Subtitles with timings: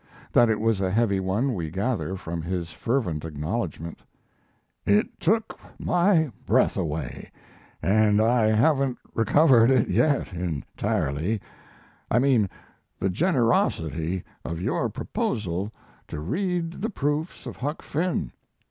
[0.33, 3.99] That it was a heavy one we gather from his fervent acknowledgment:
[4.83, 7.31] It took my breath away,
[7.83, 11.39] and I haven't recovered it yet, entirely
[12.09, 12.49] I mean
[12.99, 15.71] the generosity of your proposal
[16.07, 18.31] to read the proofs of Huck Finn.